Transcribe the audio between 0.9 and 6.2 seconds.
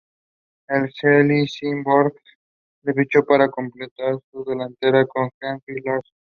Helsingborgs le fichó para completar su delantera, con Henrik Larsson.